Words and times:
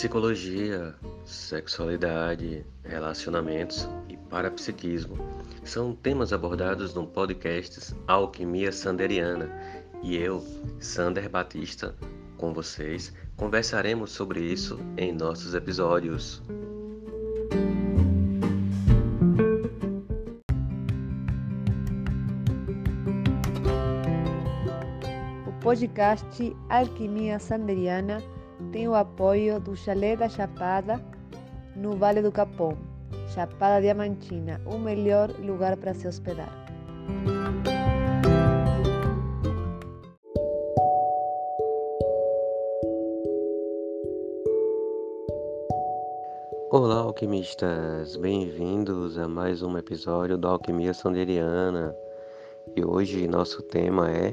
Psicologia, 0.00 0.94
sexualidade, 1.26 2.64
relacionamentos 2.82 3.86
e 4.08 4.16
parapsiquismo 4.16 5.18
são 5.62 5.94
temas 5.94 6.32
abordados 6.32 6.94
no 6.94 7.06
podcast 7.06 7.94
Alquimia 8.08 8.72
Sanderiana 8.72 9.50
e 10.02 10.16
eu, 10.16 10.42
Sander 10.78 11.28
Batista, 11.28 11.94
com 12.38 12.54
vocês, 12.54 13.12
conversaremos 13.36 14.10
sobre 14.12 14.40
isso 14.40 14.80
em 14.96 15.12
nossos 15.12 15.52
episódios. 15.52 16.42
O 25.46 25.52
podcast 25.60 26.56
Alquimia 26.70 27.38
Sanderiana 27.38 28.39
tem 28.72 28.86
o 28.86 28.94
apoio 28.94 29.58
do 29.58 29.76
Chalé 29.76 30.16
da 30.16 30.28
Chapada, 30.28 31.00
no 31.74 31.96
Vale 31.96 32.22
do 32.22 32.30
Capão, 32.30 32.76
Chapada 33.34 33.80
Diamantina, 33.80 34.60
o 34.64 34.78
melhor 34.78 35.30
lugar 35.40 35.76
para 35.76 35.92
se 35.92 36.06
hospedar. 36.06 36.50
Olá, 46.70 46.98
alquimistas! 47.00 48.14
Bem-vindos 48.16 49.18
a 49.18 49.26
mais 49.26 49.62
um 49.62 49.76
episódio 49.76 50.38
da 50.38 50.50
Alquimia 50.50 50.94
Sanderiana. 50.94 51.96
E 52.76 52.84
hoje 52.84 53.26
nosso 53.26 53.62
tema 53.62 54.12
é 54.12 54.32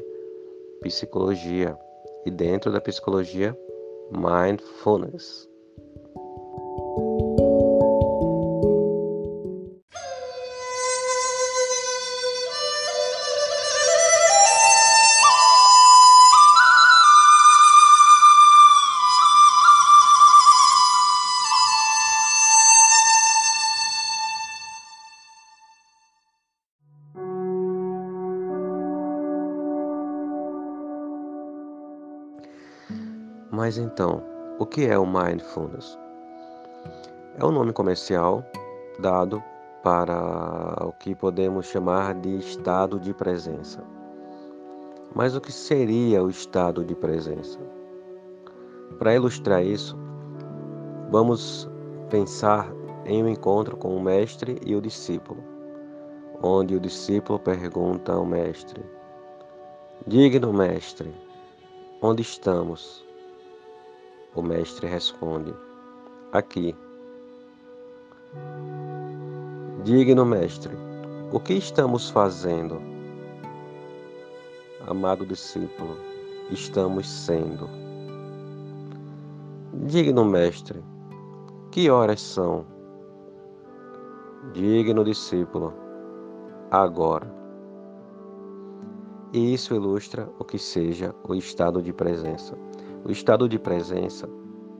psicologia. 0.82 1.76
E 2.24 2.30
dentro 2.30 2.72
da 2.72 2.80
psicologia, 2.80 3.58
mindfulness. 4.12 5.48
Mas 33.58 33.80
então, 33.80 34.22
o 34.60 34.68
que 34.68 34.86
é 34.86 35.00
o 35.00 35.04
mindfulness? 35.04 35.98
É 37.40 37.44
um 37.44 37.50
nome 37.50 37.74
comercial 37.74 38.46
dado 39.00 39.42
para 39.82 40.86
o 40.86 40.92
que 40.92 41.16
podemos 41.16 41.66
chamar 41.66 42.14
de 42.14 42.38
estado 42.38 43.00
de 43.00 43.16
presença. 43.16 43.84
Mas 45.16 45.36
o 45.36 45.42
que 45.42 45.52
seria 45.52 46.24
o 46.24 46.30
estado 46.30 46.86
de 46.86 46.94
presença? 46.94 47.58
Para 49.00 49.16
ilustrar 49.16 49.66
isso, 49.66 49.98
vamos 51.10 51.68
pensar 52.12 52.72
em 53.08 53.24
um 53.24 53.28
encontro 53.28 53.76
com 53.76 53.98
o 53.98 54.00
mestre 54.00 54.62
e 54.68 54.76
o 54.76 54.82
discípulo, 54.82 55.44
onde 56.44 56.76
o 56.76 56.80
discípulo 56.80 57.40
pergunta 57.40 58.14
ao 58.14 58.24
mestre: 58.24 58.86
Digno 60.06 60.54
mestre, 60.54 61.12
onde 62.04 62.22
estamos? 62.22 63.07
O 64.38 64.42
mestre 64.44 64.86
responde: 64.86 65.52
Aqui. 66.32 66.76
Digno 69.84 70.24
mestre, 70.28 70.76
o 71.34 71.40
que 71.40 71.56
estamos 71.56 72.12
fazendo? 72.12 72.80
Amado 74.86 75.26
discípulo, 75.26 75.98
estamos 76.52 77.10
sendo. 77.10 77.68
Digno 79.74 80.24
mestre, 80.24 80.84
que 81.72 81.90
horas 81.90 82.22
são? 82.22 82.64
Digno 84.54 85.04
discípulo, 85.04 85.74
agora. 86.70 87.36
E 89.34 89.56
isso 89.56 89.74
ilustra 89.74 90.30
o 90.38 90.46
que 90.46 90.60
seja 90.60 91.16
o 91.28 91.34
estado 91.34 91.82
de 91.82 91.92
presença. 91.92 92.67
O 93.06 93.12
estado 93.12 93.48
de 93.48 93.58
presença 93.58 94.30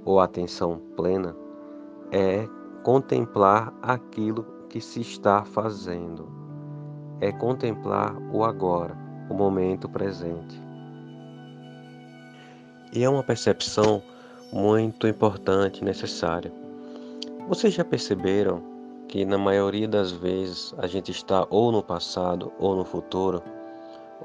ou 0.06 0.20
atenção 0.20 0.82
plena 0.96 1.36
é 2.12 2.48
contemplar 2.84 3.74
aquilo 3.82 4.46
que 4.70 4.80
se 4.80 5.02
está 5.02 5.44
fazendo, 5.44 6.28
é 7.20 7.32
contemplar 7.32 8.16
o 8.34 8.44
agora, 8.44 8.98
o 9.30 9.34
momento 9.34 9.90
presente. 9.90 10.62
E 12.94 13.04
é 13.04 13.10
uma 13.10 13.24
percepção 13.24 14.02
muito 14.52 15.08
importante 15.08 15.82
e 15.82 15.86
necessária. 15.86 16.52
Vocês 17.48 17.74
já 17.74 17.84
perceberam 17.84 18.64
que 19.08 19.26
na 19.26 19.38
maioria 19.38 19.88
das 19.88 20.12
vezes 20.12 20.74
a 20.78 20.88
gente 20.88 21.12
está 21.12 21.46
ou 21.50 21.72
no 21.72 21.82
passado 21.82 22.52
ou 22.60 22.76
no 22.76 22.84
futuro? 22.84 23.42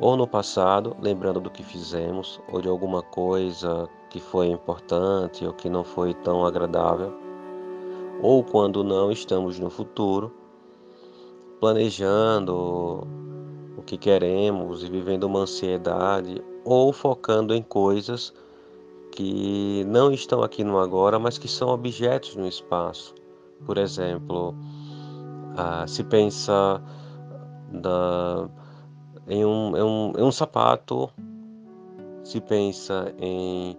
Ou 0.00 0.16
no 0.16 0.26
passado, 0.26 0.96
lembrando 1.00 1.40
do 1.40 1.50
que 1.50 1.62
fizemos, 1.62 2.40
ou 2.50 2.60
de 2.60 2.68
alguma 2.68 3.02
coisa 3.02 3.88
que 4.10 4.20
foi 4.20 4.48
importante 4.48 5.44
ou 5.46 5.52
que 5.52 5.68
não 5.68 5.84
foi 5.84 6.14
tão 6.14 6.44
agradável, 6.44 7.12
ou 8.20 8.44
quando 8.44 8.84
não 8.84 9.10
estamos 9.10 9.58
no 9.58 9.70
futuro, 9.70 10.32
planejando 11.60 13.06
o 13.76 13.82
que 13.82 13.96
queremos 13.96 14.82
e 14.82 14.90
vivendo 14.90 15.24
uma 15.24 15.40
ansiedade, 15.40 16.42
ou 16.64 16.92
focando 16.92 17.54
em 17.54 17.62
coisas 17.62 18.32
que 19.12 19.84
não 19.86 20.12
estão 20.12 20.42
aqui 20.42 20.64
no 20.64 20.78
agora, 20.78 21.18
mas 21.18 21.38
que 21.38 21.48
são 21.48 21.68
objetos 21.68 22.36
no 22.36 22.46
espaço. 22.46 23.14
Por 23.64 23.78
exemplo, 23.78 24.54
ah, 25.56 25.86
se 25.86 26.02
pensa 26.04 26.82
da 27.70 28.48
em 29.26 29.44
um, 29.44 29.76
em 29.76 29.82
um, 29.82 30.12
em 30.18 30.22
um 30.22 30.32
sapato 30.32 31.10
se 32.24 32.40
pensa 32.40 33.14
em 33.18 33.76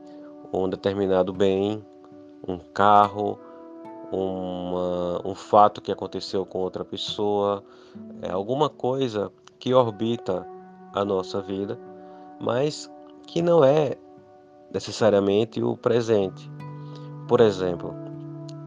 um 0.51 0.69
determinado 0.69 1.33
bem, 1.33 1.83
um 2.47 2.57
carro, 2.57 3.39
uma, 4.11 5.21
um 5.25 5.33
fato 5.33 5.81
que 5.81 5.91
aconteceu 5.91 6.45
com 6.45 6.59
outra 6.59 6.85
pessoa, 6.85 7.63
é 8.21 8.31
alguma 8.31 8.69
coisa 8.69 9.31
que 9.59 9.73
orbita 9.73 10.45
a 10.93 11.03
nossa 11.03 11.41
vida, 11.41 11.79
mas 12.39 12.91
que 13.25 13.41
não 13.41 13.63
é 13.63 13.97
necessariamente 14.71 15.63
o 15.63 15.75
presente. 15.77 16.51
Por 17.27 17.39
exemplo, 17.39 17.95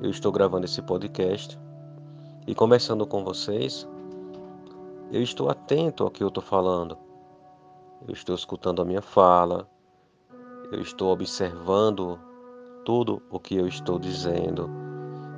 eu 0.00 0.10
estou 0.10 0.32
gravando 0.32 0.64
esse 0.64 0.82
podcast 0.82 1.58
e 2.46 2.54
conversando 2.54 3.06
com 3.06 3.22
vocês, 3.22 3.86
eu 5.10 5.22
estou 5.22 5.48
atento 5.48 6.02
ao 6.02 6.10
que 6.10 6.22
eu 6.22 6.28
estou 6.28 6.42
falando. 6.42 6.98
Eu 8.06 8.12
estou 8.12 8.34
escutando 8.34 8.82
a 8.82 8.84
minha 8.84 9.02
fala. 9.02 9.68
Eu 10.72 10.80
estou 10.80 11.12
observando 11.12 12.18
tudo 12.84 13.22
o 13.30 13.38
que 13.38 13.56
eu 13.56 13.66
estou 13.66 13.98
dizendo. 13.98 14.68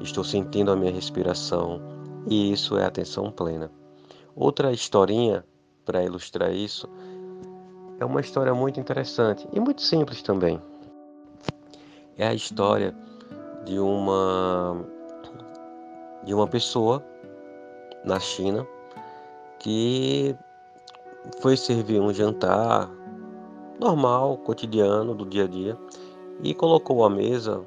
Estou 0.01 0.25
sentindo 0.25 0.71
a 0.71 0.77
minha 0.77 0.93
respiração. 0.93 1.81
E 2.27 2.53
isso 2.53 2.77
é 2.77 2.85
atenção 2.85 3.31
plena. 3.31 3.71
Outra 4.35 4.73
historinha 4.73 5.45
para 5.85 6.05
ilustrar 6.05 6.53
isso 6.53 6.89
é 7.99 8.05
uma 8.05 8.21
história 8.21 8.55
muito 8.55 8.79
interessante 8.79 9.49
e 9.53 9.61
muito 9.61 9.83
simples 9.83 10.23
também. 10.23 10.61
É 12.17 12.27
a 12.27 12.35
história 12.35 12.95
de 13.65 13.79
uma 13.79 14.85
de 16.25 16.35
uma 16.35 16.47
pessoa 16.47 17.05
na 18.05 18.21
China 18.21 18.67
que 19.69 20.35
foi 21.43 21.55
servir 21.55 22.01
um 22.01 22.11
jantar 22.11 22.91
normal, 23.79 24.39
cotidiano, 24.39 25.15
do 25.15 25.27
dia 25.27 25.45
a 25.45 25.47
dia, 25.47 25.79
e 26.43 26.55
colocou 26.55 27.05
à 27.05 27.11
mesa 27.11 27.63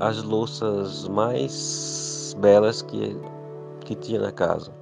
as 0.00 0.20
louças 0.20 1.06
mais 1.06 2.36
belas 2.40 2.82
que, 2.82 3.16
que 3.84 3.94
tinha 3.94 4.20
na 4.20 4.32
casa. 4.32 4.74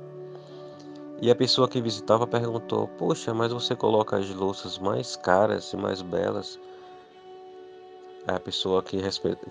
E 1.21 1.31
a 1.31 1.37
pessoa 1.37 1.69
que 1.69 1.83
visitava 1.83 2.27
perguntou: 2.27 2.89
Poxa, 2.97 3.35
mas 3.35 3.53
você 3.53 3.77
coloca 3.77 4.17
as 4.17 4.35
louças 4.35 4.79
mais 4.79 5.15
caras 5.15 5.71
e 5.75 5.77
mais 5.77 6.01
belas 6.01 6.59
a 8.27 8.39
pessoa 8.39 8.83
que, 8.83 8.99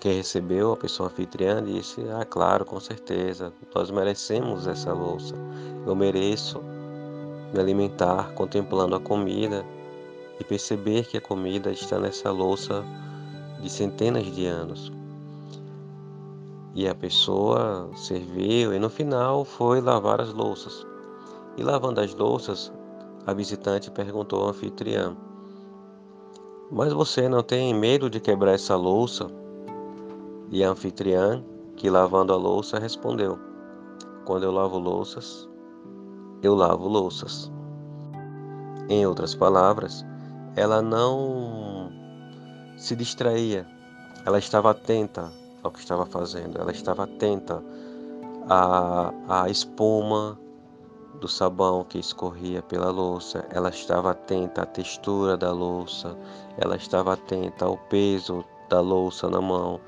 que 0.00 0.08
recebeu, 0.08 0.72
a 0.72 0.76
pessoa 0.76 1.08
anfitriã, 1.08 1.62
disse: 1.62 2.00
Ah, 2.10 2.24
claro, 2.24 2.64
com 2.64 2.78
certeza, 2.80 3.52
nós 3.74 3.90
merecemos 3.90 4.66
essa 4.66 4.92
louça. 4.92 5.34
Eu 5.86 5.94
mereço 5.94 6.60
me 7.52 7.58
alimentar 7.58 8.32
contemplando 8.34 8.94
a 8.94 9.00
comida 9.00 9.64
e 10.38 10.44
perceber 10.44 11.06
que 11.06 11.16
a 11.16 11.20
comida 11.20 11.70
está 11.70 11.98
nessa 11.98 12.30
louça 12.30 12.84
de 13.60 13.68
centenas 13.68 14.24
de 14.26 14.46
anos. 14.46 14.92
E 16.74 16.88
a 16.88 16.94
pessoa 16.94 17.90
serviu 17.94 18.72
e 18.72 18.78
no 18.78 18.88
final 18.88 19.44
foi 19.44 19.80
lavar 19.80 20.20
as 20.20 20.32
louças. 20.32 20.86
E 21.56 21.62
lavando 21.62 22.00
as 22.00 22.14
louças, 22.14 22.72
a 23.26 23.34
visitante 23.34 23.90
perguntou 23.90 24.42
ao 24.42 24.50
anfitrião: 24.50 25.16
Mas 26.70 26.92
você 26.92 27.28
não 27.28 27.42
tem 27.42 27.74
medo 27.74 28.08
de 28.08 28.20
quebrar 28.20 28.52
essa 28.52 28.76
louça? 28.76 29.28
E 30.50 30.62
a 30.62 30.70
anfitriã, 30.70 31.44
que 31.76 31.90
lavando 31.90 32.32
a 32.32 32.36
louça, 32.36 32.78
respondeu: 32.78 33.38
Quando 34.24 34.44
eu 34.44 34.52
lavo 34.52 34.78
louças, 34.78 35.49
eu 36.42 36.54
lavo 36.54 36.88
louças. 36.88 37.50
Em 38.88 39.06
outras 39.06 39.34
palavras, 39.34 40.04
ela 40.56 40.82
não 40.82 41.92
se 42.76 42.96
distraía, 42.96 43.66
ela 44.24 44.38
estava 44.38 44.70
atenta 44.70 45.30
ao 45.62 45.70
que 45.70 45.78
estava 45.78 46.06
fazendo, 46.06 46.58
ela 46.58 46.72
estava 46.72 47.04
atenta 47.04 47.62
à, 48.48 49.12
à 49.28 49.48
espuma 49.48 50.38
do 51.20 51.28
sabão 51.28 51.84
que 51.84 51.98
escorria 51.98 52.62
pela 52.62 52.90
louça, 52.90 53.46
ela 53.50 53.68
estava 53.68 54.10
atenta 54.10 54.62
à 54.62 54.66
textura 54.66 55.36
da 55.36 55.52
louça, 55.52 56.16
ela 56.56 56.76
estava 56.76 57.12
atenta 57.12 57.66
ao 57.66 57.76
peso 57.76 58.44
da 58.68 58.80
louça 58.80 59.28
na 59.28 59.40
mão, 59.40 59.78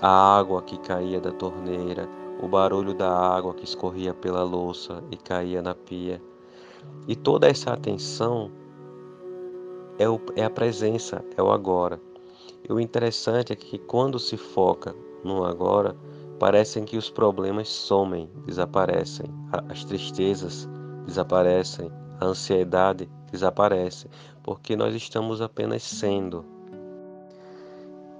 à 0.00 0.38
água 0.38 0.62
que 0.62 0.78
caía 0.78 1.20
da 1.20 1.32
torneira, 1.32 2.08
o 2.40 2.48
barulho 2.48 2.94
da 2.94 3.10
água 3.10 3.54
que 3.54 3.64
escorria 3.64 4.12
pela 4.12 4.42
louça 4.42 5.02
e 5.10 5.16
caía 5.16 5.62
na 5.62 5.74
pia. 5.74 6.22
E 7.08 7.16
toda 7.16 7.48
essa 7.48 7.72
atenção 7.72 8.50
é, 9.98 10.08
o, 10.08 10.20
é 10.34 10.44
a 10.44 10.50
presença, 10.50 11.24
é 11.36 11.42
o 11.42 11.50
agora. 11.50 12.00
E 12.68 12.72
o 12.72 12.80
interessante 12.80 13.52
é 13.52 13.56
que 13.56 13.78
quando 13.78 14.18
se 14.18 14.36
foca 14.36 14.94
no 15.24 15.44
agora, 15.44 15.96
parecem 16.38 16.84
que 16.84 16.96
os 16.96 17.10
problemas 17.10 17.68
somem, 17.68 18.28
desaparecem, 18.44 19.26
as 19.68 19.84
tristezas 19.84 20.68
desaparecem, 21.06 21.90
a 22.20 22.26
ansiedade 22.26 23.08
desaparece, 23.30 24.08
porque 24.42 24.76
nós 24.76 24.94
estamos 24.94 25.40
apenas 25.40 25.82
sendo. 25.82 26.44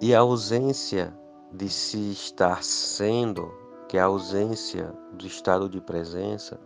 E 0.00 0.14
a 0.14 0.20
ausência 0.20 1.14
de 1.52 1.68
se 1.68 2.12
estar 2.12 2.62
sendo, 2.62 3.50
que 3.88 3.98
a 3.98 4.04
ausência 4.04 4.92
do 5.12 5.26
estado 5.26 5.68
de 5.68 5.80
presença, 5.80 6.58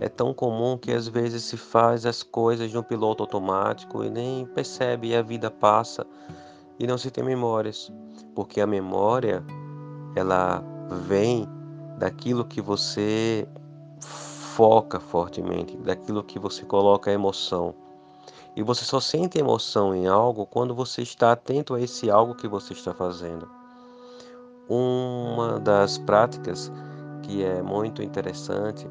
é 0.00 0.08
tão 0.08 0.32
comum 0.32 0.78
que 0.78 0.92
às 0.92 1.06
vezes 1.06 1.44
se 1.44 1.56
faz 1.56 2.06
as 2.06 2.22
coisas 2.22 2.72
no 2.72 2.82
piloto 2.82 3.22
automático 3.22 4.02
e 4.02 4.10
nem 4.10 4.46
percebe 4.46 5.08
e 5.08 5.16
a 5.16 5.22
vida 5.22 5.50
passa 5.50 6.06
e 6.78 6.86
não 6.86 6.96
se 6.96 7.10
tem 7.10 7.22
memórias, 7.22 7.92
porque 8.34 8.60
a 8.60 8.66
memória 8.66 9.44
ela 10.16 10.64
vem 11.06 11.46
daquilo 11.98 12.44
que 12.44 12.60
você 12.60 13.46
foca 14.00 14.98
fortemente, 14.98 15.76
daquilo 15.76 16.22
que 16.22 16.38
você 16.38 16.64
coloca 16.64 17.10
emoção. 17.10 17.74
E 18.54 18.62
você 18.62 18.84
só 18.84 19.00
sente 19.00 19.38
emoção 19.38 19.94
em 19.94 20.06
algo 20.06 20.44
quando 20.44 20.74
você 20.74 21.02
está 21.02 21.32
atento 21.32 21.74
a 21.74 21.80
esse 21.80 22.10
algo 22.10 22.34
que 22.34 22.46
você 22.46 22.72
está 22.72 22.92
fazendo. 22.92 23.48
Uma 24.74 25.60
das 25.60 25.98
práticas 25.98 26.72
que 27.22 27.44
é 27.44 27.60
muito 27.60 28.02
interessante 28.02 28.88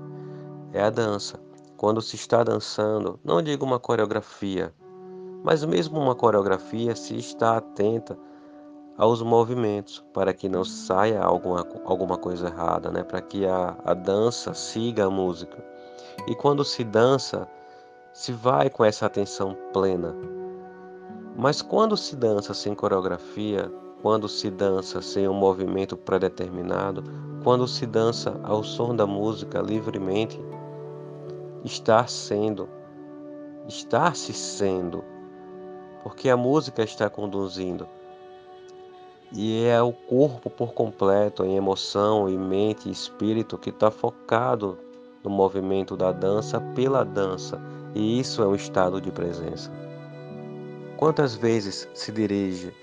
é 0.71 0.83
a 0.83 0.91
dança. 0.91 1.39
Quando 1.75 2.03
se 2.03 2.15
está 2.15 2.43
dançando, 2.43 3.19
não 3.23 3.41
digo 3.41 3.65
uma 3.65 3.79
coreografia, 3.79 4.71
mas 5.43 5.65
mesmo 5.65 5.99
uma 5.99 6.13
coreografia 6.13 6.95
se 6.95 7.17
está 7.17 7.57
atenta 7.57 8.15
aos 8.95 9.23
movimentos 9.23 10.05
para 10.13 10.35
que 10.35 10.47
não 10.47 10.63
saia 10.63 11.19
alguma, 11.19 11.67
alguma 11.83 12.15
coisa 12.15 12.49
errada, 12.49 12.91
né? 12.91 13.01
para 13.01 13.19
que 13.19 13.47
a, 13.47 13.75
a 13.83 13.95
dança 13.95 14.53
siga 14.53 15.05
a 15.05 15.09
música. 15.09 15.65
E 16.27 16.35
quando 16.35 16.63
se 16.63 16.83
dança, 16.83 17.47
se 18.13 18.31
vai 18.31 18.69
com 18.69 18.85
essa 18.85 19.07
atenção 19.07 19.57
plena. 19.73 20.15
Mas 21.35 21.59
quando 21.59 21.97
se 21.97 22.15
dança 22.15 22.53
sem 22.53 22.75
coreografia, 22.75 23.71
quando 24.01 24.27
se 24.27 24.49
dança 24.49 25.01
sem 25.01 25.27
um 25.27 25.33
movimento 25.33 25.95
predeterminado, 25.95 27.03
quando 27.43 27.67
se 27.67 27.85
dança 27.85 28.39
ao 28.43 28.63
som 28.63 28.95
da 28.95 29.05
música 29.05 29.61
livremente, 29.61 30.39
estar 31.63 32.09
sendo, 32.09 32.67
estar 33.67 34.15
se 34.15 34.33
sendo, 34.33 35.03
porque 36.03 36.29
a 36.29 36.37
música 36.37 36.83
está 36.83 37.09
conduzindo. 37.09 37.87
E 39.33 39.63
é 39.63 39.81
o 39.81 39.93
corpo 39.93 40.49
por 40.49 40.73
completo, 40.73 41.45
em 41.45 41.55
emoção 41.55 42.27
e 42.27 42.37
mente 42.37 42.89
e 42.89 42.91
espírito, 42.91 43.57
que 43.57 43.69
está 43.69 43.89
focado 43.89 44.77
no 45.23 45.29
movimento 45.29 45.95
da 45.95 46.11
dança 46.11 46.59
pela 46.75 47.05
dança, 47.05 47.61
e 47.95 48.19
isso 48.19 48.41
é 48.41 48.47
um 48.47 48.55
estado 48.55 48.99
de 48.99 49.11
presença. 49.11 49.71
Quantas 50.97 51.35
vezes 51.35 51.87
se 51.93 52.11
dirige 52.11 52.73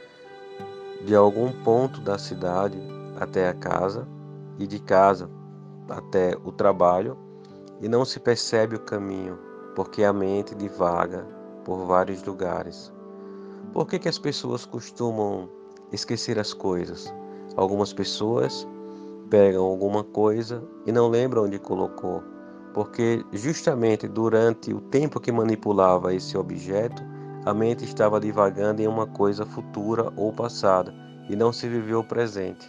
de 1.04 1.14
algum 1.14 1.52
ponto 1.62 2.00
da 2.00 2.18
cidade 2.18 2.78
até 3.18 3.48
a 3.48 3.54
casa 3.54 4.06
e 4.58 4.66
de 4.66 4.78
casa 4.78 5.30
até 5.88 6.36
o 6.44 6.52
trabalho 6.52 7.16
e 7.80 7.88
não 7.88 8.04
se 8.04 8.18
percebe 8.18 8.76
o 8.76 8.80
caminho, 8.80 9.38
porque 9.74 10.02
a 10.02 10.12
mente 10.12 10.54
divaga 10.54 11.24
por 11.64 11.84
vários 11.86 12.22
lugares. 12.24 12.92
Por 13.72 13.86
que, 13.86 13.98
que 13.98 14.08
as 14.08 14.18
pessoas 14.18 14.64
costumam 14.64 15.48
esquecer 15.92 16.38
as 16.38 16.52
coisas? 16.52 17.12
Algumas 17.56 17.92
pessoas 17.92 18.66
pegam 19.30 19.64
alguma 19.64 20.02
coisa 20.02 20.62
e 20.86 20.92
não 20.92 21.08
lembram 21.08 21.44
onde 21.44 21.58
colocou, 21.58 22.22
porque 22.74 23.24
justamente 23.32 24.08
durante 24.08 24.72
o 24.72 24.80
tempo 24.80 25.20
que 25.20 25.30
manipulava 25.30 26.14
esse 26.14 26.36
objeto, 26.36 27.02
a 27.44 27.54
mente 27.54 27.84
estava 27.84 28.20
divagando 28.20 28.82
em 28.82 28.86
uma 28.86 29.06
coisa 29.06 29.46
futura 29.46 30.12
ou 30.16 30.32
passada 30.32 30.92
e 31.28 31.36
não 31.36 31.52
se 31.52 31.68
viveu 31.68 32.00
o 32.00 32.04
presente. 32.04 32.68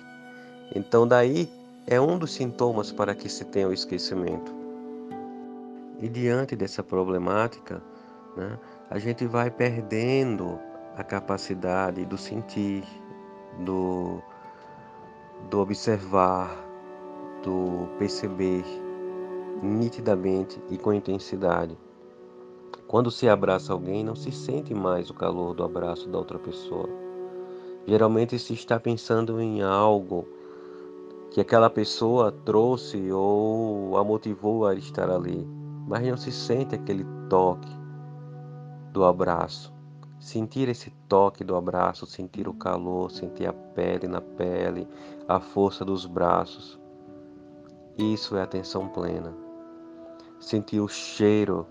Então, 0.75 1.07
daí 1.07 1.49
é 1.87 1.99
um 1.99 2.17
dos 2.17 2.33
sintomas 2.33 2.91
para 2.91 3.15
que 3.15 3.27
se 3.27 3.45
tenha 3.45 3.67
o 3.67 3.73
esquecimento. 3.73 4.53
E 5.99 6.07
diante 6.07 6.55
dessa 6.55 6.83
problemática, 6.83 7.81
né, 8.37 8.57
a 8.89 8.99
gente 8.99 9.25
vai 9.25 9.49
perdendo 9.49 10.59
a 10.95 11.03
capacidade 11.03 12.05
do 12.05 12.17
sentir, 12.17 12.83
do, 13.65 14.21
do 15.49 15.59
observar, 15.59 16.55
do 17.43 17.87
perceber 17.97 18.63
nitidamente 19.61 20.61
e 20.69 20.77
com 20.77 20.93
intensidade. 20.93 21.77
Quando 22.89 23.09
se 23.09 23.29
abraça 23.29 23.71
alguém, 23.71 24.03
não 24.03 24.15
se 24.15 24.33
sente 24.33 24.73
mais 24.73 25.09
o 25.09 25.13
calor 25.13 25.53
do 25.53 25.63
abraço 25.63 26.09
da 26.09 26.17
outra 26.17 26.37
pessoa. 26.37 26.89
Geralmente 27.87 28.37
se 28.37 28.53
está 28.53 28.77
pensando 28.77 29.39
em 29.39 29.61
algo 29.61 30.27
que 31.31 31.39
aquela 31.39 31.69
pessoa 31.69 32.33
trouxe 32.43 33.09
ou 33.09 33.95
a 33.95 34.03
motivou 34.03 34.67
a 34.67 34.75
estar 34.75 35.09
ali 35.09 35.47
mas 35.89 36.07
não 36.07 36.15
se 36.15 36.31
sente 36.31 36.75
aquele 36.75 37.03
toque 37.27 37.67
do 38.93 39.03
abraço. 39.03 39.73
Sentir 40.19 40.69
esse 40.69 40.91
toque 41.07 41.43
do 41.43 41.55
abraço, 41.55 42.05
sentir 42.05 42.47
o 42.47 42.53
calor, 42.53 43.09
sentir 43.09 43.47
a 43.47 43.53
pele 43.53 44.07
na 44.07 44.21
pele, 44.21 44.87
a 45.27 45.39
força 45.39 45.83
dos 45.83 46.05
braços. 46.05 46.79
Isso 47.97 48.37
é 48.37 48.43
atenção 48.43 48.87
plena. 48.87 49.35
Sentir 50.39 50.79
o 50.79 50.87
cheiro 50.87 51.65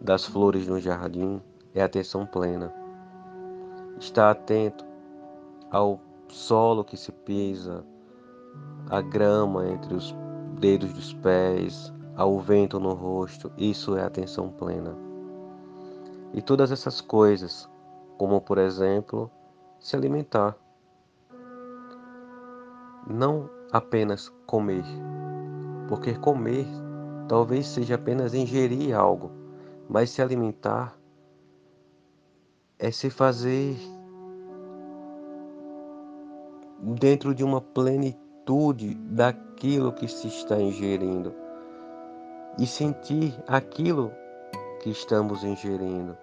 das 0.00 0.24
flores 0.24 0.66
no 0.66 0.80
jardim 0.80 1.40
é 1.74 1.82
atenção 1.82 2.26
plena. 2.26 2.72
Estar 3.98 4.30
atento 4.30 4.84
ao 5.70 6.00
solo 6.28 6.84
que 6.84 6.96
se 6.96 7.12
pisa, 7.12 7.84
a 8.90 9.00
grama 9.00 9.66
entre 9.66 9.94
os 9.94 10.14
dedos 10.58 10.92
dos 10.92 11.12
pés, 11.14 11.92
ao 12.16 12.38
vento 12.40 12.80
no 12.80 12.94
rosto, 12.94 13.52
isso 13.58 13.96
é 13.96 14.02
atenção 14.02 14.48
plena. 14.48 14.96
E 16.32 16.40
todas 16.40 16.70
essas 16.70 17.00
coisas, 17.00 17.68
como 18.16 18.40
por 18.40 18.58
exemplo, 18.58 19.30
se 19.78 19.96
alimentar. 19.96 20.56
Não 23.06 23.48
apenas 23.72 24.32
comer, 24.46 24.84
porque 25.88 26.14
comer 26.14 26.66
talvez 27.28 27.66
seja 27.66 27.96
apenas 27.96 28.34
ingerir 28.34 28.96
algo, 28.96 29.30
mas 29.88 30.10
se 30.10 30.20
alimentar 30.20 30.98
é 32.78 32.90
se 32.90 33.08
fazer 33.08 33.76
dentro 36.80 37.34
de 37.34 37.42
uma 37.42 37.60
plenitude 37.60 38.94
daquilo 38.94 39.92
que 39.92 40.06
se 40.06 40.28
está 40.28 40.60
ingerindo 40.60 41.34
e 42.58 42.66
sentir 42.66 43.34
aquilo 43.46 44.12
que 44.80 44.90
estamos 44.90 45.42
ingerindo. 45.44 46.16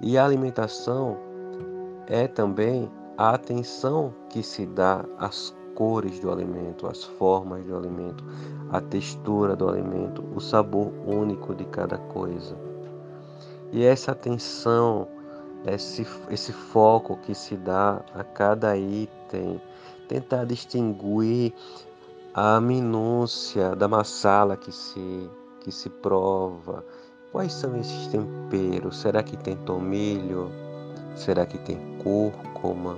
E 0.00 0.16
a 0.16 0.24
alimentação 0.24 1.16
é 2.06 2.28
também 2.28 2.90
a 3.16 3.30
atenção 3.30 4.14
que 4.28 4.42
se 4.42 4.66
dá 4.66 5.04
às 5.18 5.54
cores 5.74 6.20
do 6.20 6.30
alimento, 6.30 6.86
as 6.86 7.04
formas 7.04 7.64
do 7.64 7.76
alimento, 7.76 8.24
a 8.70 8.80
textura 8.80 9.56
do 9.56 9.68
alimento, 9.68 10.24
o 10.34 10.40
sabor 10.40 10.92
único 11.06 11.54
de 11.54 11.64
cada 11.66 11.98
coisa. 11.98 12.67
E 13.72 13.84
essa 13.84 14.12
atenção, 14.12 15.06
esse, 15.66 16.06
esse 16.30 16.52
foco 16.52 17.16
que 17.18 17.34
se 17.34 17.56
dá 17.56 18.02
a 18.14 18.24
cada 18.24 18.76
item, 18.76 19.60
tentar 20.08 20.44
distinguir 20.44 21.52
a 22.32 22.60
minúcia 22.60 23.74
da 23.74 23.88
massala 23.88 24.56
que 24.56 24.72
se, 24.72 25.30
que 25.60 25.70
se 25.70 25.90
prova. 25.90 26.84
Quais 27.30 27.52
são 27.52 27.76
esses 27.76 28.06
temperos? 28.06 28.98
Será 28.98 29.22
que 29.22 29.36
tem 29.36 29.56
tomilho? 29.56 30.50
Será 31.14 31.44
que 31.44 31.58
tem 31.58 31.78
cúrcuma? 31.98 32.96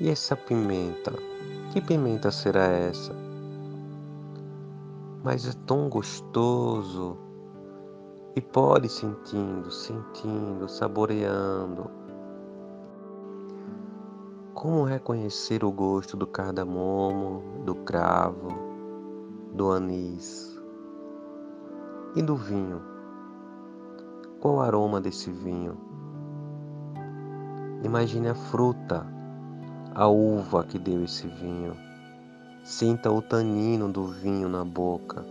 E 0.00 0.08
essa 0.08 0.34
pimenta? 0.34 1.12
Que 1.72 1.80
pimenta 1.80 2.30
será 2.30 2.64
essa? 2.64 3.14
Mas 5.22 5.46
é 5.46 5.52
tão 5.66 5.88
gostoso. 5.88 7.18
E 8.34 8.40
pode 8.40 8.88
sentindo, 8.88 9.70
sentindo, 9.70 10.66
saboreando. 10.66 11.90
Como 14.54 14.84
reconhecer 14.84 15.62
o 15.62 15.70
gosto 15.70 16.16
do 16.16 16.26
cardamomo, 16.26 17.42
do 17.66 17.74
cravo, 17.74 18.48
do 19.52 19.70
anis 19.70 20.58
e 22.16 22.22
do 22.22 22.34
vinho? 22.34 22.80
Qual 24.40 24.54
o 24.54 24.60
aroma 24.60 24.98
desse 24.98 25.30
vinho? 25.30 25.76
Imagine 27.84 28.30
a 28.30 28.34
fruta, 28.34 29.06
a 29.94 30.08
uva 30.08 30.64
que 30.64 30.78
deu 30.78 31.04
esse 31.04 31.28
vinho. 31.28 31.76
Sinta 32.64 33.12
o 33.12 33.20
tanino 33.20 33.92
do 33.92 34.06
vinho 34.06 34.48
na 34.48 34.64
boca, 34.64 35.22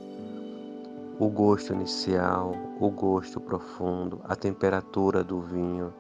o 1.17 1.29
gosto 1.29 1.73
inicial, 1.73 2.53
o 2.81 2.89
gosto 2.89 3.39
profundo, 3.39 4.19
a 4.23 4.35
temperatura 4.35 5.23
do 5.23 5.39
vinho. 5.39 5.93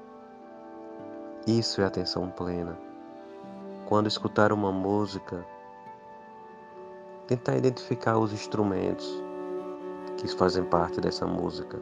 Isso 1.45 1.79
é 1.79 1.85
atenção 1.85 2.27
plena. 2.31 2.75
Quando 3.87 4.07
escutar 4.07 4.51
uma 4.51 4.71
música, 4.71 5.45
tentar 7.27 7.55
identificar 7.55 8.17
os 8.17 8.33
instrumentos 8.33 9.07
que 10.17 10.27
fazem 10.29 10.63
parte 10.63 10.99
dessa 10.99 11.27
música. 11.27 11.79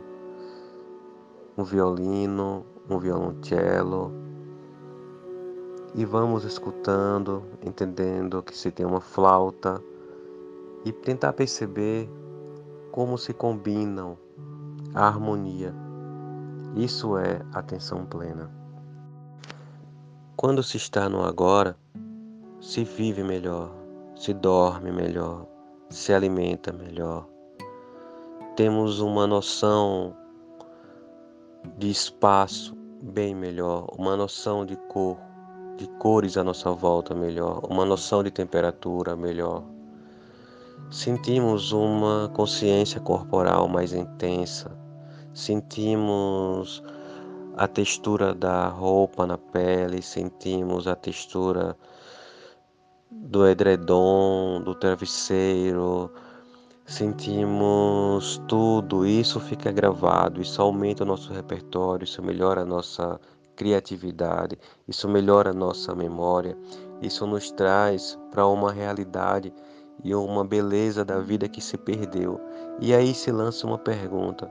Um 1.58 1.64
violino, 1.64 2.66
um 2.90 3.00
violoncelo. 3.00 4.12
E 5.96 6.04
vamos 6.04 6.44
escutando, 6.44 7.46
entendendo 7.66 8.44
que 8.44 8.56
se 8.56 8.70
tem 8.70 8.86
uma 8.86 9.00
flauta 9.00 9.82
e 10.84 10.92
tentar 10.92 11.32
perceber 11.32 12.10
como 12.92 13.18
se 13.18 13.34
combinam 13.34 14.18
a 14.94 15.08
harmonia. 15.08 15.74
Isso 16.76 17.18
é 17.18 17.42
atenção 17.54 18.06
plena. 18.06 18.50
Quando 20.36 20.64
se 20.64 20.78
está 20.78 21.10
no 21.10 21.24
agora, 21.24 21.76
se 22.62 22.84
vive 22.84 23.24
melhor, 23.24 23.72
se 24.16 24.34
dorme 24.34 24.92
melhor, 24.92 25.46
se 25.90 26.14
alimenta 26.14 26.72
melhor. 26.72 27.28
Temos 28.56 29.00
uma 29.00 29.26
noção 29.26 30.16
de 31.78 31.90
espaço 31.90 32.76
bem 33.02 33.34
melhor, 33.34 33.88
uma 33.98 34.16
noção 34.16 34.66
de 34.66 34.76
cor, 34.76 35.18
de 35.78 35.88
cores 35.98 36.38
à 36.38 36.44
nossa 36.44 36.72
volta 36.72 37.14
melhor, 37.16 37.62
uma 37.70 37.86
noção 37.86 38.24
de 38.24 38.32
temperatura 38.32 39.16
melhor. 39.16 39.64
Sentimos 40.92 41.72
uma 41.72 42.30
consciência 42.34 43.00
corporal 43.00 43.68
mais 43.68 43.94
intensa, 43.94 44.72
sentimos 45.34 46.84
a 47.56 47.68
textura 47.68 48.34
da 48.34 48.68
roupa 48.68 49.28
na 49.28 49.38
pele, 49.38 50.02
sentimos 50.02 50.88
a 50.88 50.96
textura 50.96 51.76
do 53.12 53.48
edredom, 53.48 54.62
do 54.62 54.76
travesseiro, 54.76 56.12
sentimos 56.86 58.42
tudo, 58.48 59.06
isso 59.06 59.40
fica 59.40 59.72
gravado, 59.72 60.42
isso 60.42 60.62
aumenta 60.62 61.04
o 61.04 61.08
nosso 61.08 61.34
repertório, 61.34 62.04
isso 62.04 62.22
melhora 62.24 62.62
a 62.62 62.66
nossa 62.66 63.20
criatividade, 63.56 64.58
isso 64.88 65.08
melhora 65.10 65.50
a 65.50 65.54
nossa 65.54 65.94
memória, 65.94 66.58
isso 67.02 67.28
nos 67.28 67.52
traz 67.52 68.18
para 68.32 68.48
uma 68.48 68.72
realidade 68.72 69.54
e 70.04 70.16
uma 70.16 70.46
beleza 70.46 71.04
da 71.04 71.20
vida 71.20 71.50
que 71.50 71.62
se 71.62 71.78
perdeu. 71.78 72.40
E 72.80 72.94
aí 72.94 73.14
se 73.14 73.32
lança 73.32 73.68
uma 73.68 73.78
pergunta: 73.78 74.50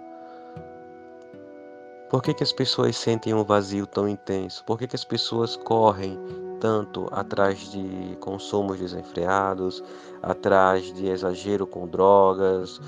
por 2.11 2.23
que, 2.23 2.33
que 2.33 2.43
as 2.43 2.53
pessoas 2.53 2.97
sentem 2.97 3.35
um 3.35 3.45
vazio 3.45 3.87
tão 3.87 4.09
intenso? 4.09 4.65
Por 4.65 4.79
que, 4.79 4.87
que 4.87 4.97
as 4.97 5.05
pessoas 5.05 5.57
correm 5.57 6.19
tanto 6.59 7.07
atrás 7.12 7.71
de 7.71 8.17
consumos 8.21 8.79
desenfreados, 8.79 9.85
atrás 10.23 10.93
de 10.95 11.07
exagero 11.07 11.67
com 11.67 11.87
drogas, 11.87 12.81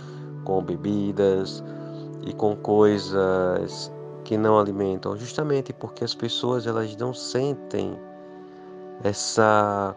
com 0.44 0.62
bebidas 0.62 1.62
e 2.22 2.32
com 2.32 2.56
coisas 2.56 3.92
que 4.24 4.38
não 4.38 4.58
alimentam? 4.58 5.14
Justamente 5.16 5.72
porque 5.72 6.02
as 6.02 6.14
pessoas 6.14 6.66
elas 6.66 6.96
não 6.96 7.12
sentem 7.12 7.98
essa 9.04 9.94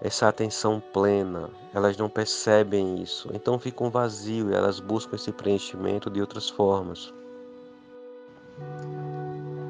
essa 0.00 0.26
atenção 0.26 0.82
plena, 0.92 1.48
elas 1.72 1.96
não 1.96 2.08
percebem 2.08 3.00
isso, 3.00 3.30
então 3.32 3.56
ficam 3.56 3.88
vazio 3.88 4.50
e 4.50 4.54
elas 4.54 4.80
buscam 4.80 5.14
esse 5.14 5.30
preenchimento 5.30 6.10
de 6.10 6.20
outras 6.20 6.48
formas. 6.48 7.14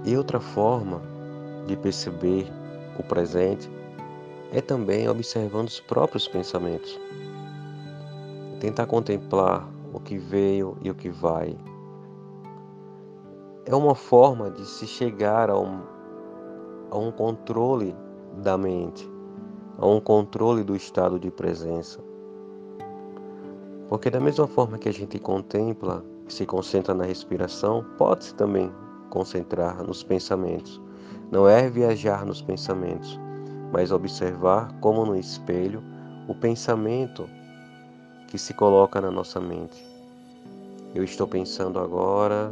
E 0.05 0.17
outra 0.17 0.41
forma 0.41 1.01
de 1.67 1.77
perceber 1.77 2.47
o 2.99 3.03
presente 3.03 3.71
é 4.53 4.61
também 4.61 5.09
observando 5.09 5.69
os 5.69 5.81
próprios 5.81 6.29
pensamentos. 6.29 7.01
Tentar 8.61 8.87
contemplar 8.87 9.69
o 9.93 10.01
que 10.01 10.19
veio 10.19 10.77
e 10.83 10.91
o 10.91 10.95
que 10.95 11.09
vai. 11.09 11.57
É 13.65 13.75
uma 13.75 13.95
forma 13.95 14.51
de 14.51 14.67
se 14.67 14.87
chegar 14.87 15.49
a 15.49 15.59
um, 15.59 15.81
a 16.91 16.99
um 16.99 17.13
controle 17.13 17.95
da 18.43 18.59
mente, 18.59 19.09
a 19.79 19.87
um 19.87 20.01
controle 20.01 20.65
do 20.65 20.75
estado 20.75 21.19
de 21.19 21.31
presença. 21.31 22.01
Porque 23.89 24.11
da 24.11 24.21
mesma 24.21 24.47
forma 24.47 24.79
que 24.79 24.89
a 24.89 24.93
gente 24.93 25.19
contempla, 25.19 26.05
se 26.27 26.45
concentra 26.45 26.95
na 26.95 27.05
respiração, 27.05 27.85
pode-se 27.97 28.35
também 28.35 28.73
concentrar 29.13 29.83
nos 29.83 30.03
pensamentos. 30.03 30.81
Não 31.31 31.47
é 31.47 31.69
viajar 31.69 32.25
nos 32.25 32.41
pensamentos, 32.41 33.21
mas 33.71 33.93
observar 33.93 34.73
como 34.81 35.05
no 35.05 35.15
espelho 35.15 35.83
o 36.27 36.35
pensamento 36.35 37.29
que 38.29 38.39
se 38.39 38.55
coloca 38.55 39.03
na 39.03 39.11
nossa 39.11 39.39
mente. 39.39 39.87
Eu 40.95 41.05
estou 41.05 41.29
pensando 41.29 41.79
agora 41.79 42.51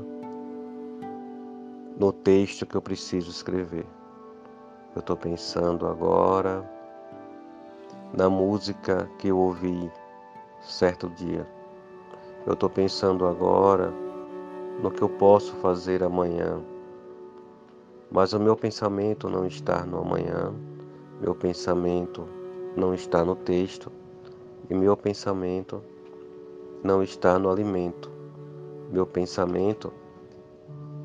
no 1.98 2.12
texto 2.12 2.66
que 2.66 2.76
eu 2.76 2.82
preciso 2.82 3.30
escrever. 3.30 3.86
Eu 4.94 5.00
estou 5.00 5.16
pensando 5.16 5.86
agora 5.86 6.62
na 8.12 8.28
música 8.28 9.08
que 9.18 9.28
eu 9.28 9.38
ouvi 9.38 9.90
certo 10.60 11.08
dia. 11.08 11.46
Eu 12.46 12.52
estou 12.52 12.68
pensando 12.68 13.26
agora 13.26 14.09
no 14.82 14.90
que 14.90 15.02
eu 15.02 15.08
posso 15.08 15.54
fazer 15.56 16.02
amanhã. 16.02 16.60
Mas 18.10 18.32
o 18.32 18.40
meu 18.40 18.56
pensamento 18.56 19.28
não 19.28 19.46
está 19.46 19.84
no 19.84 19.98
amanhã, 19.98 20.52
meu 21.20 21.34
pensamento 21.34 22.26
não 22.76 22.94
está 22.94 23.24
no 23.24 23.36
texto 23.36 23.92
e 24.68 24.74
meu 24.74 24.96
pensamento 24.96 25.82
não 26.82 27.02
está 27.02 27.38
no 27.38 27.50
alimento. 27.50 28.10
Meu 28.90 29.06
pensamento 29.06 29.92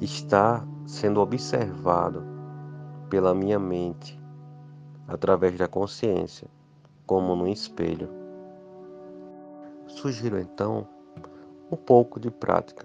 está 0.02 0.66
sendo 0.86 1.20
observado 1.20 2.24
pela 3.10 3.36
minha 3.36 3.60
mente 3.60 4.20
através 5.08 5.56
da 5.58 5.68
consciência, 5.68 6.48
como 7.06 7.36
no 7.36 7.48
espelho. 7.48 8.10
Sugiro 9.86 10.40
então 10.40 10.88
um 11.72 11.76
pouco 11.76 12.20
de 12.20 12.32
prática 12.32 12.84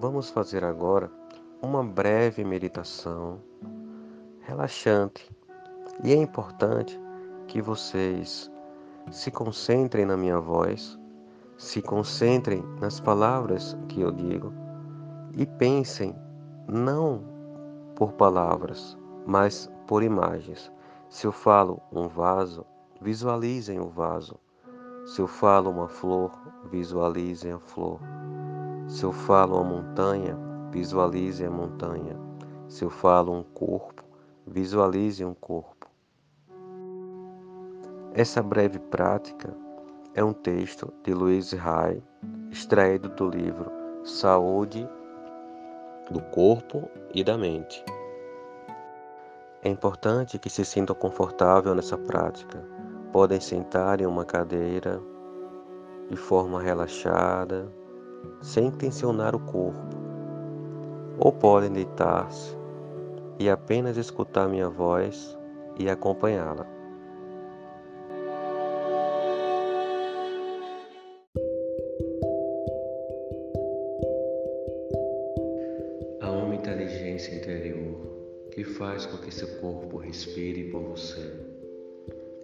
Vamos 0.00 0.30
fazer 0.30 0.64
agora 0.64 1.12
uma 1.60 1.84
breve 1.84 2.42
meditação 2.42 3.38
relaxante. 4.40 5.30
E 6.02 6.10
é 6.10 6.16
importante 6.16 6.98
que 7.46 7.60
vocês 7.60 8.50
se 9.10 9.30
concentrem 9.30 10.06
na 10.06 10.16
minha 10.16 10.40
voz, 10.40 10.98
se 11.58 11.82
concentrem 11.82 12.64
nas 12.80 12.98
palavras 12.98 13.76
que 13.88 14.00
eu 14.00 14.10
digo 14.10 14.54
e 15.36 15.44
pensem 15.44 16.16
não 16.66 17.22
por 17.94 18.14
palavras, 18.14 18.96
mas 19.26 19.70
por 19.86 20.02
imagens. 20.02 20.72
Se 21.10 21.26
eu 21.26 21.32
falo 21.32 21.78
um 21.92 22.08
vaso, 22.08 22.64
visualizem 23.02 23.78
o 23.78 23.90
vaso. 23.90 24.40
Se 25.04 25.20
eu 25.20 25.26
falo 25.26 25.68
uma 25.68 25.88
flor, 25.88 26.32
visualizem 26.70 27.52
a 27.52 27.58
flor. 27.58 28.00
Se 28.90 29.04
eu 29.04 29.12
falo 29.12 29.54
uma 29.54 29.76
montanha, 29.76 30.36
visualizem 30.72 31.46
a 31.46 31.50
montanha. 31.50 32.18
Se 32.66 32.84
eu 32.84 32.90
falo 32.90 33.32
um 33.32 33.44
corpo, 33.44 34.02
visualizem 34.44 35.24
um 35.24 35.32
corpo. 35.32 35.86
Essa 38.12 38.42
breve 38.42 38.80
prática 38.80 39.56
é 40.12 40.24
um 40.24 40.32
texto 40.32 40.92
de 41.04 41.14
Luiz 41.14 41.54
Hay, 41.54 42.02
extraído 42.50 43.08
do 43.10 43.30
livro 43.30 43.70
Saúde 44.02 44.88
do 46.10 46.20
Corpo 46.32 46.90
e 47.14 47.22
da 47.22 47.38
Mente. 47.38 47.84
É 49.62 49.68
importante 49.68 50.36
que 50.36 50.50
se 50.50 50.64
sintam 50.64 50.96
confortável 50.96 51.76
nessa 51.76 51.96
prática. 51.96 52.60
Podem 53.12 53.40
sentar 53.40 54.00
em 54.00 54.06
uma 54.06 54.24
cadeira 54.24 55.00
de 56.08 56.16
forma 56.16 56.60
relaxada, 56.60 57.72
sem 58.40 58.70
tensionar 58.70 59.34
o 59.34 59.40
corpo, 59.40 59.96
ou 61.18 61.32
podem 61.32 61.70
deitar-se 61.70 62.56
e 63.38 63.48
apenas 63.48 63.96
escutar 63.96 64.48
minha 64.48 64.68
voz 64.68 65.38
e 65.78 65.88
acompanhá-la. 65.88 66.66
Há 76.20 76.30
uma 76.30 76.54
inteligência 76.54 77.34
interior 77.34 78.10
que 78.52 78.64
faz 78.64 79.06
com 79.06 79.16
que 79.18 79.32
seu 79.32 79.48
corpo 79.60 79.96
respire 79.96 80.70
por 80.70 80.82
você. 80.82 81.32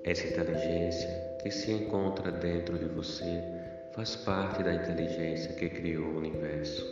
Essa 0.04 0.26
inteligência 0.28 1.08
que 1.42 1.50
se 1.50 1.72
encontra 1.72 2.30
dentro 2.30 2.78
de 2.78 2.86
você 2.86 3.55
faz 3.96 4.14
parte 4.14 4.62
da 4.62 4.74
inteligência 4.74 5.54
que 5.54 5.70
criou 5.70 6.04
o 6.04 6.18
universo. 6.18 6.84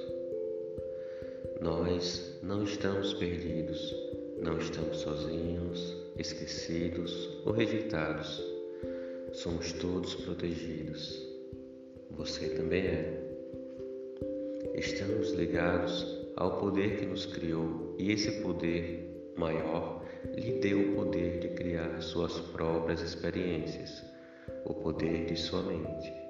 Nós 1.61 2.39
não 2.43 2.65
estamos 2.65 3.13
perdidos, 3.13 3.95
não 4.41 4.57
estamos 4.57 4.97
sozinhos, 4.97 5.95
esquecidos 6.17 7.43
ou 7.45 7.53
rejeitados. 7.53 8.43
Somos 9.35 9.71
todos 9.75 10.15
protegidos. 10.15 11.23
Você 12.13 12.49
também 12.49 12.87
é. 12.87 13.21
Estamos 14.75 15.33
ligados 15.33 16.07
ao 16.37 16.59
poder 16.59 16.97
que 16.97 17.05
nos 17.05 17.27
criou 17.27 17.95
e 17.99 18.13
esse 18.13 18.41
poder 18.41 19.33
maior 19.37 20.03
lhe 20.35 20.53
deu 20.53 20.81
o 20.81 20.95
poder 20.95 21.39
de 21.41 21.49
criar 21.49 22.01
suas 22.01 22.41
próprias 22.41 23.03
experiências, 23.03 24.03
o 24.65 24.73
poder 24.73 25.27
de 25.27 25.37
sua 25.37 25.63
mente. 25.63 26.24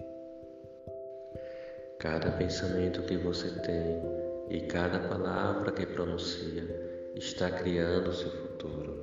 Cada 2.04 2.30
pensamento 2.32 3.00
que 3.04 3.16
você 3.16 3.48
tem 3.60 4.02
e 4.50 4.60
cada 4.66 4.98
palavra 5.08 5.72
que 5.72 5.86
pronuncia 5.86 6.62
está 7.14 7.50
criando 7.50 8.12
seu 8.12 8.30
futuro. 8.30 8.94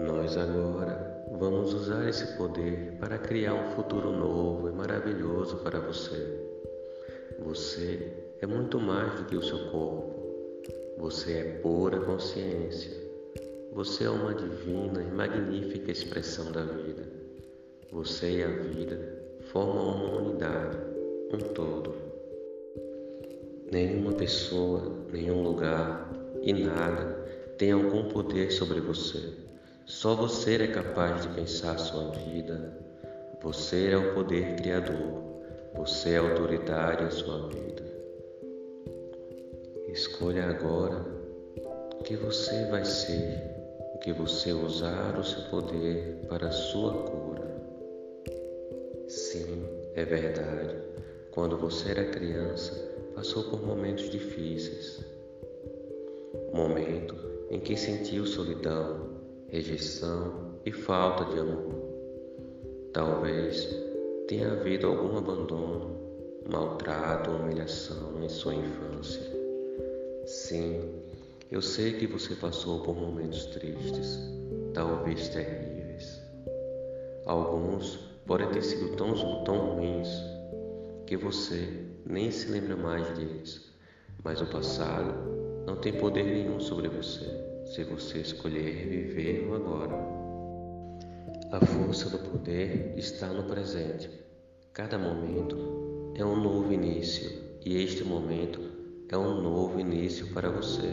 Nós 0.00 0.36
agora 0.36 1.24
vamos 1.38 1.74
usar 1.74 2.08
esse 2.08 2.36
poder 2.36 2.96
para 2.98 3.18
criar 3.18 3.54
um 3.54 3.70
futuro 3.76 4.10
novo 4.10 4.68
e 4.68 4.72
maravilhoso 4.72 5.58
para 5.58 5.78
você. 5.78 6.40
Você 7.38 8.12
é 8.40 8.46
muito 8.46 8.80
mais 8.80 9.14
do 9.14 9.24
que 9.26 9.36
o 9.36 9.44
seu 9.44 9.70
corpo. 9.70 10.64
Você 10.98 11.34
é 11.34 11.44
pura 11.60 12.00
consciência. 12.00 13.00
Você 13.70 14.06
é 14.06 14.10
uma 14.10 14.34
divina 14.34 15.00
e 15.00 15.14
magnífica 15.14 15.92
expressão 15.92 16.50
da 16.50 16.64
vida. 16.64 17.04
Você 17.92 18.38
e 18.38 18.42
a 18.42 18.48
vida 18.48 19.22
formam 19.52 19.94
uma 19.94 20.16
unidade, 20.16 20.91
um 21.32 21.38
todo. 21.38 21.94
Nenhuma 23.70 24.12
pessoa, 24.12 25.06
nenhum 25.10 25.42
lugar 25.42 26.10
e 26.42 26.52
nada 26.52 27.22
tem 27.56 27.72
algum 27.72 28.08
poder 28.08 28.50
sobre 28.50 28.80
você. 28.80 29.32
Só 29.86 30.14
você 30.14 30.56
é 30.56 30.66
capaz 30.66 31.22
de 31.22 31.28
pensar 31.28 31.78
sua 31.78 32.10
vida. 32.10 32.76
Você 33.42 33.90
é 33.90 33.96
o 33.96 34.14
poder 34.14 34.56
criador. 34.56 35.22
Você 35.74 36.10
é 36.10 36.18
autoritário 36.18 37.06
em 37.06 37.10
sua 37.10 37.48
vida. 37.48 37.82
Escolha 39.88 40.46
agora 40.46 41.04
o 42.00 42.02
que 42.02 42.16
você 42.16 42.64
vai 42.66 42.84
ser, 42.84 43.40
o 43.94 43.98
que 43.98 44.12
você 44.12 44.52
usar 44.52 45.18
o 45.18 45.24
seu 45.24 45.42
poder 45.50 46.26
para 46.28 46.48
a 46.48 46.52
sua 46.52 46.92
cura. 47.04 47.42
Sim, 49.08 49.64
é 49.94 50.04
verdade. 50.04 50.91
Quando 51.32 51.56
você 51.56 51.92
era 51.92 52.10
criança, 52.10 52.74
passou 53.14 53.44
por 53.44 53.66
momentos 53.66 54.10
difíceis. 54.10 55.02
Momento 56.52 57.14
em 57.50 57.58
que 57.58 57.74
sentiu 57.74 58.26
solidão, 58.26 59.08
rejeição 59.48 60.60
e 60.66 60.70
falta 60.70 61.24
de 61.32 61.40
amor. 61.40 61.72
Talvez 62.92 63.66
tenha 64.28 64.52
havido 64.52 64.88
algum 64.88 65.16
abandono, 65.16 65.98
maltrato 66.50 67.30
ou 67.30 67.38
humilhação 67.38 68.22
em 68.22 68.28
sua 68.28 68.54
infância. 68.54 69.22
Sim, 70.26 71.02
eu 71.50 71.62
sei 71.62 71.94
que 71.94 72.06
você 72.06 72.34
passou 72.34 72.82
por 72.82 72.94
momentos 72.94 73.46
tristes, 73.46 74.18
talvez 74.74 75.30
terríveis. 75.30 76.20
Alguns 77.24 77.96
podem 78.26 78.50
ter 78.50 78.62
sido 78.62 78.94
tão, 78.96 79.14
tão 79.44 79.76
ruins 79.76 80.31
que 81.06 81.16
você 81.16 81.86
nem 82.06 82.30
se 82.30 82.50
lembra 82.50 82.76
mais 82.76 83.08
deles, 83.16 83.72
mas 84.22 84.40
o 84.40 84.46
passado 84.46 85.14
não 85.66 85.76
tem 85.76 85.92
poder 85.92 86.24
nenhum 86.24 86.60
sobre 86.60 86.88
você 86.88 87.26
se 87.66 87.84
você 87.84 88.18
escolher 88.18 88.88
viver 88.88 89.46
no 89.46 89.54
agora. 89.54 89.94
A 91.52 91.64
força 91.64 92.10
do 92.10 92.18
poder 92.18 92.94
está 92.96 93.28
no 93.28 93.44
presente. 93.44 94.10
Cada 94.72 94.98
momento 94.98 96.12
é 96.16 96.24
um 96.24 96.36
novo 96.36 96.72
início 96.72 97.30
e 97.64 97.82
este 97.82 98.04
momento 98.04 98.60
é 99.08 99.16
um 99.16 99.40
novo 99.42 99.78
início 99.78 100.32
para 100.32 100.50
você, 100.50 100.88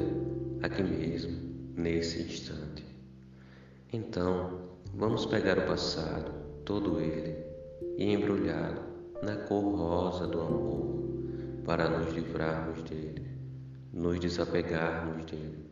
aqui 0.61 0.83
mesmo, 0.83 1.37
nesse 1.75 2.21
instante. 2.21 2.85
Então, 3.91 4.59
vamos 4.93 5.25
pegar 5.25 5.57
o 5.57 5.65
passado, 5.65 6.31
todo 6.65 6.99
ele, 6.99 7.35
e 7.97 8.11
embrulhá-lo 8.13 8.88
na 9.21 9.35
cor 9.47 9.63
rosa 9.75 10.27
do 10.27 10.41
amor, 10.41 10.85
para 11.65 11.89
nos 11.89 12.13
livrarmos 12.13 12.81
dele, 12.83 13.25
nos 13.93 14.19
desapegarmos 14.19 15.25
dele. 15.25 15.65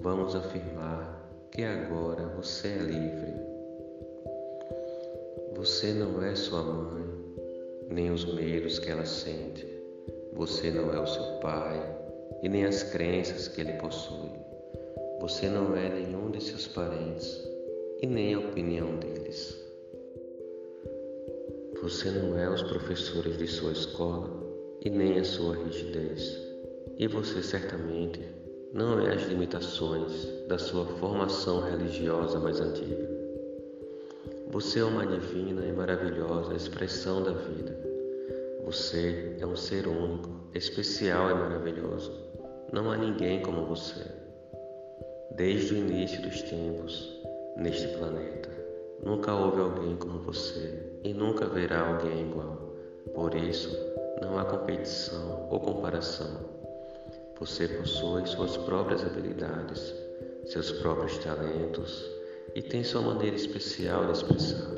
Vamos 0.00 0.34
afirmar 0.34 1.30
que 1.52 1.62
agora 1.62 2.26
você 2.36 2.68
é 2.68 2.78
livre. 2.78 3.34
Você 5.56 5.92
não 5.92 6.22
é 6.22 6.34
sua 6.34 6.62
mãe, 6.62 7.04
nem 7.88 8.10
os 8.10 8.24
medos 8.34 8.78
que 8.78 8.90
ela 8.90 9.06
sente. 9.06 9.66
Você 10.34 10.70
não 10.70 10.92
é 10.92 11.00
o 11.00 11.06
seu 11.06 11.24
pai 11.40 11.80
e 12.42 12.48
nem 12.48 12.64
as 12.64 12.82
crenças 12.82 13.48
que 13.48 13.60
ele 13.60 13.74
possui. 13.74 14.30
Você 15.20 15.48
não 15.48 15.74
é 15.76 15.88
nenhum 15.88 16.30
de 16.30 16.42
seus 16.42 16.66
parentes 16.66 17.42
e 18.02 18.06
nem 18.06 18.34
a 18.34 18.40
opinião 18.40 18.96
deles. 18.96 19.65
Você 21.86 22.10
não 22.10 22.36
é 22.36 22.50
os 22.50 22.64
professores 22.64 23.38
de 23.38 23.46
sua 23.46 23.70
escola 23.70 24.28
e 24.84 24.90
nem 24.90 25.20
a 25.20 25.24
sua 25.24 25.54
rigidez. 25.54 26.36
E 26.98 27.06
você 27.06 27.40
certamente 27.40 28.20
não 28.74 28.98
é 28.98 29.14
as 29.14 29.22
limitações 29.28 30.26
da 30.48 30.58
sua 30.58 30.84
formação 30.98 31.60
religiosa 31.60 32.40
mais 32.40 32.58
antiga. 32.58 33.08
Você 34.50 34.80
é 34.80 34.84
uma 34.84 35.06
divina 35.06 35.64
e 35.64 35.70
maravilhosa 35.70 36.56
expressão 36.56 37.22
da 37.22 37.30
vida. 37.30 37.78
Você 38.64 39.36
é 39.38 39.46
um 39.46 39.54
ser 39.54 39.86
único, 39.86 40.28
especial 40.54 41.30
e 41.30 41.34
maravilhoso. 41.34 42.10
Não 42.72 42.90
há 42.90 42.96
ninguém 42.96 43.42
como 43.42 43.64
você. 43.64 44.04
Desde 45.36 45.74
o 45.74 45.76
início 45.76 46.20
dos 46.20 46.42
tempos, 46.42 47.22
neste 47.56 47.86
planeta, 47.96 48.50
nunca 49.04 49.32
houve 49.32 49.60
alguém 49.60 49.94
como 49.94 50.18
você 50.18 50.85
e 51.06 51.14
nunca 51.14 51.44
haverá 51.44 51.86
alguém 51.86 52.28
igual. 52.28 52.74
Por 53.14 53.32
isso, 53.36 53.70
não 54.20 54.36
há 54.36 54.44
competição 54.44 55.46
ou 55.52 55.60
comparação. 55.60 56.26
Você 57.38 57.68
possui 57.68 58.26
suas 58.26 58.56
próprias 58.56 59.04
habilidades, 59.04 59.94
seus 60.46 60.72
próprios 60.72 61.16
talentos 61.18 62.04
e 62.56 62.62
tem 62.62 62.82
sua 62.82 63.02
maneira 63.02 63.36
especial 63.36 64.06
de 64.06 64.12
expressar. 64.12 64.72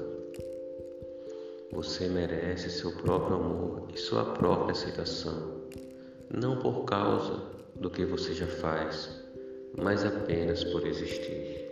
Você 1.73 2.09
merece 2.09 2.69
seu 2.69 2.93
próprio 2.93 3.37
amor 3.37 3.89
e 3.95 3.99
sua 3.99 4.25
própria 4.35 4.73
aceitação, 4.73 5.63
não 6.31 6.59
por 6.59 6.85
causa 6.85 7.41
do 7.75 7.89
que 7.89 8.05
você 8.05 8.35
já 8.35 8.47
faz, 8.47 9.09
mas 9.75 10.05
apenas 10.05 10.63
por 10.65 10.87
existir. 10.87 11.68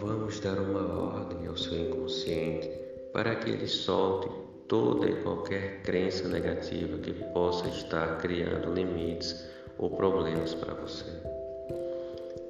Vamos 0.00 0.38
dar 0.38 0.58
uma 0.60 1.16
ordem 1.16 1.48
ao 1.48 1.56
seu 1.56 1.76
inconsciente 1.76 2.70
para 3.12 3.34
que 3.34 3.50
ele 3.50 3.66
solte 3.66 4.30
toda 4.68 5.08
e 5.08 5.22
qualquer 5.22 5.82
crença 5.82 6.28
negativa 6.28 6.98
que 6.98 7.12
possa 7.32 7.66
estar 7.68 8.18
criando 8.18 8.72
limites 8.72 9.44
ou 9.76 9.90
problemas 9.90 10.54
para 10.54 10.74
você. 10.74 11.04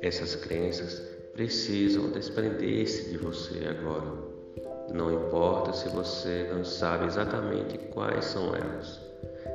Essas 0.02 0.37
crenças 0.37 1.00
precisam 1.32 2.11
desprender-se 2.11 3.08
de 3.11 3.16
você 3.16 3.66
agora. 3.66 4.12
Não 4.92 5.11
importa 5.11 5.72
se 5.72 5.88
você 5.88 6.50
não 6.52 6.64
sabe 6.64 7.06
exatamente 7.06 7.78
quais 7.94 8.26
são 8.26 8.54
elas. 8.54 9.00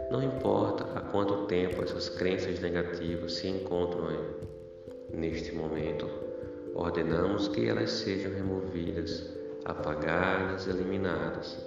Não 0.10 0.24
importa 0.24 0.84
há 0.96 1.02
quanto 1.02 1.46
tempo 1.46 1.84
essas 1.84 2.10
crenças 2.10 2.60
negativas 2.60 3.34
se 3.34 3.48
encontram 3.50 4.08
aí. 4.08 4.20
Neste 5.14 5.54
momento, 5.54 6.10
ordenamos 6.74 7.48
que 7.48 7.68
elas 7.68 7.92
sejam 7.92 8.34
removidas, 8.34 9.30
apagadas, 9.66 10.68
eliminadas. 10.68 11.58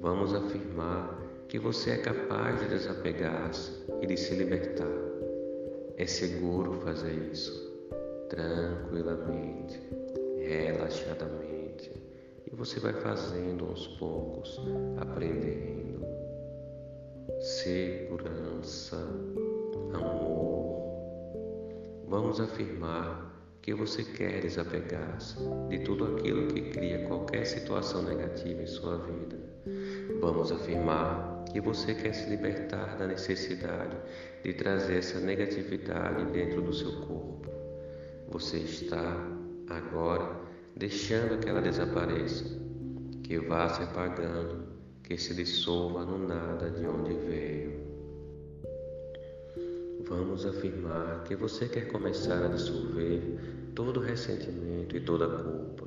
Vamos 0.00 0.34
afirmar 0.34 1.18
que 1.48 1.58
você 1.58 1.92
é 1.92 1.96
capaz 1.98 2.60
de 2.60 2.68
desapegar-se 2.68 3.72
e 4.00 4.06
de 4.06 4.16
se 4.16 4.34
libertar. 4.34 4.86
É 5.96 6.06
seguro 6.06 6.80
fazer 6.80 7.12
isso 7.32 7.70
tranquilamente, 8.28 9.80
relaxadamente, 10.38 11.92
e 12.46 12.54
você 12.54 12.78
vai 12.78 12.92
fazendo 12.92 13.66
aos 13.66 13.86
poucos, 13.98 14.60
aprendendo 14.98 16.06
segurança, 17.40 18.96
amor. 19.92 20.80
Vamos 22.06 22.40
afirmar 22.40 23.29
que 23.62 23.74
você 23.74 24.02
quer 24.02 24.40
desapegar-se 24.40 25.36
de 25.68 25.78
tudo 25.80 26.16
aquilo 26.16 26.48
que 26.48 26.70
cria 26.70 27.06
qualquer 27.06 27.44
situação 27.44 28.02
negativa 28.02 28.62
em 28.62 28.66
sua 28.66 28.96
vida. 28.98 29.38
Vamos 30.20 30.50
afirmar 30.50 31.44
que 31.52 31.60
você 31.60 31.94
quer 31.94 32.14
se 32.14 32.28
libertar 32.30 32.96
da 32.96 33.06
necessidade 33.06 33.96
de 34.42 34.52
trazer 34.54 34.98
essa 34.98 35.20
negatividade 35.20 36.24
dentro 36.32 36.62
do 36.62 36.72
seu 36.72 36.92
corpo. 37.06 37.48
Você 38.28 38.58
está 38.58 39.16
agora 39.68 40.40
deixando 40.76 41.38
que 41.40 41.48
ela 41.48 41.60
desapareça, 41.60 42.44
que 43.22 43.38
vá 43.38 43.68
se 43.68 43.82
apagando, 43.82 44.64
que 45.02 45.16
se 45.18 45.34
dissolva 45.34 46.04
no 46.04 46.26
nada 46.26 46.70
de 46.70 46.86
onde 46.86 47.12
veio. 47.12 47.79
Vamos 50.10 50.44
afirmar 50.44 51.22
que 51.22 51.36
você 51.36 51.68
quer 51.68 51.86
começar 51.86 52.44
a 52.44 52.48
dissolver 52.48 53.22
todo 53.76 54.00
ressentimento 54.00 54.96
e 54.96 55.00
toda 55.00 55.28
culpa. 55.28 55.86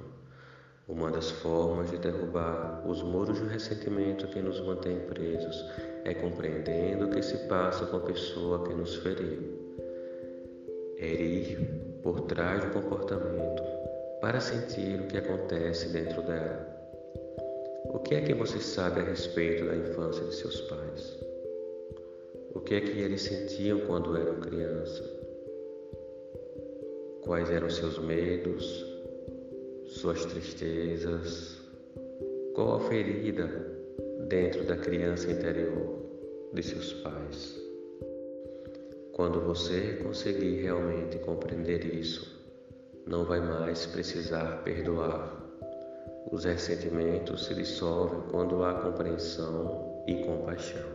Uma 0.87 1.11
das 1.11 1.29
formas 1.29 1.91
de 1.91 1.97
derrubar 1.97 2.87
os 2.87 3.03
muros 3.03 3.41
do 3.41 3.47
ressentimento 3.47 4.25
que 4.27 4.41
nos 4.41 4.61
mantém 4.61 4.97
presos 5.01 5.65
é 6.05 6.13
compreendendo 6.13 7.07
o 7.07 7.09
que 7.09 7.21
se 7.21 7.37
passa 7.49 7.85
com 7.85 7.97
a 7.97 7.99
pessoa 7.99 8.65
que 8.65 8.73
nos 8.73 8.95
feriu. 8.95 9.59
Erir 10.97 11.59
por 12.01 12.21
trás 12.21 12.63
do 12.63 12.71
comportamento 12.71 13.61
para 14.21 14.39
sentir 14.39 15.01
o 15.01 15.07
que 15.07 15.17
acontece 15.17 15.89
dentro 15.89 16.21
dela. 16.21 16.65
O 17.87 17.99
que 17.99 18.15
é 18.15 18.21
que 18.21 18.33
você 18.33 18.59
sabe 18.59 19.01
a 19.01 19.03
respeito 19.03 19.65
da 19.65 19.75
infância 19.75 20.23
de 20.23 20.33
seus 20.33 20.61
pais? 20.61 21.32
Que 22.65 22.75
é 22.75 22.81
que 22.81 22.99
eles 23.01 23.21
sentiam 23.21 23.81
quando 23.81 24.15
eram 24.15 24.39
criança? 24.39 25.03
Quais 27.21 27.49
eram 27.51 27.69
seus 27.69 27.99
medos, 27.99 28.85
suas 29.85 30.25
tristezas? 30.25 31.61
Qual 32.55 32.75
a 32.75 32.79
ferida 32.79 33.47
dentro 34.29 34.63
da 34.63 34.77
criança 34.77 35.29
interior 35.29 35.99
de 36.53 36.63
seus 36.63 36.93
pais? 36.93 37.61
Quando 39.11 39.41
você 39.41 39.99
conseguir 40.01 40.61
realmente 40.61 41.19
compreender 41.19 41.85
isso, 41.93 42.41
não 43.05 43.25
vai 43.25 43.41
mais 43.41 43.85
precisar 43.85 44.63
perdoar. 44.63 45.41
Os 46.31 46.45
ressentimentos 46.45 47.45
se 47.45 47.53
dissolvem 47.53 48.21
quando 48.31 48.63
há 48.63 48.73
compreensão 48.75 50.03
e 50.07 50.15
compaixão. 50.23 50.92